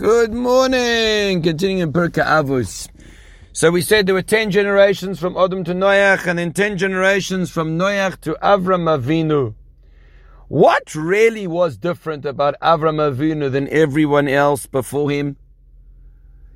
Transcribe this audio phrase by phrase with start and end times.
[0.00, 1.42] Good morning.
[1.42, 2.88] Continuing in Pirkei Avos.
[3.52, 7.50] So we said there were ten generations from Adam to Noach, and then ten generations
[7.50, 9.52] from Noach to Avram Avinu.
[10.48, 15.36] What really was different about Avram Avinu than everyone else before him?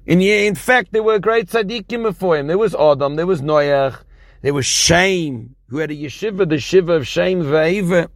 [0.07, 2.47] In, in fact, there were great tzaddikim before him.
[2.47, 4.05] There was Adam, there was Noach,
[4.41, 8.09] there was Shem, who had a yeshiva, the shiva of Shem Va'eva.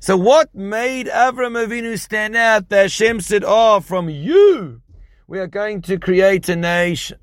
[0.00, 4.80] So what made Avram Avinu stand out that Hashem said, oh, from you,
[5.26, 7.18] we are going to create a nation.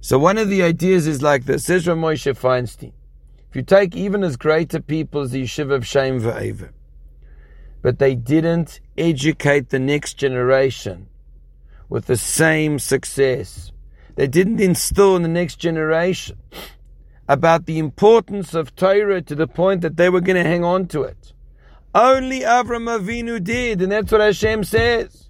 [0.00, 1.64] So one of the ideas is like this.
[1.64, 2.92] Says Moshe Feinstein.
[3.50, 6.70] If you take even as great a people as the Yeshiva of Shem Va'eva,
[7.82, 11.08] but they didn't educate the next generation
[11.88, 13.72] with the same success.
[14.14, 16.38] They didn't instill in the next generation
[17.28, 20.86] about the importance of Torah to the point that they were going to hang on
[20.88, 21.32] to it.
[21.94, 25.28] Only Avram Avinu did, and that's what Hashem says.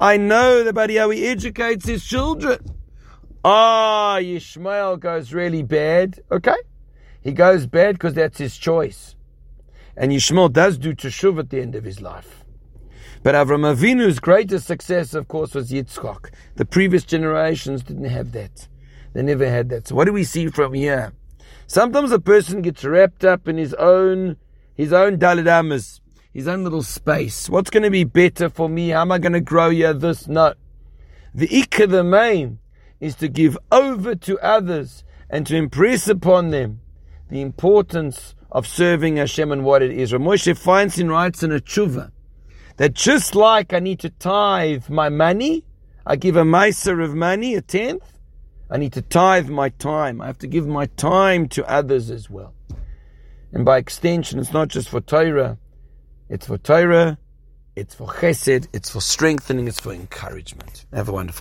[0.00, 2.58] I know about how he educates his children.
[3.44, 6.20] Ah, oh, goes really bad.
[6.30, 6.56] Okay.
[7.22, 9.14] He goes bad because that's his choice.
[9.96, 12.44] And Yishmael does do teshuv at the end of his life.
[13.22, 16.30] But Avram Avinu's greatest success, of course, was Yitzchak.
[16.56, 18.66] The previous generations didn't have that.
[19.12, 19.86] They never had that.
[19.86, 21.12] So what do we see from here?
[21.66, 24.36] Sometimes a person gets wrapped up in his own,
[24.74, 26.00] his own daled amos,
[26.32, 27.48] his own little space.
[27.48, 28.90] What's going to be better for me?
[28.90, 29.92] How am I going to grow here?
[29.92, 30.54] This, no.
[31.34, 32.58] The ikar, the main,
[33.00, 36.80] is to give over to others and to impress upon them
[37.30, 40.12] the importance of serving Hashem and what it is.
[40.12, 42.12] Ramoshe Feinstein writes in a tshuva
[42.76, 45.64] that just like I need to tithe my money,
[46.06, 48.11] I give a maaser of money, a tenth,
[48.72, 50.22] I need to tithe my time.
[50.22, 52.54] I have to give my time to others as well.
[53.52, 55.58] And by extension, it's not just for Torah,
[56.30, 57.18] it's for Torah,
[57.76, 60.86] it's for chesed, it's for strengthening, it's for encouragement.
[60.90, 61.40] Have a wonderful